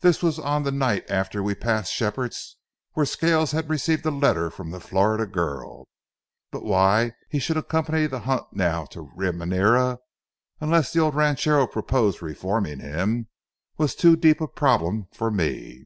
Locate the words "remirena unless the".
9.14-11.00